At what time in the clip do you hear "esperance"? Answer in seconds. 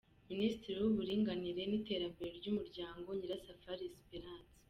3.93-4.53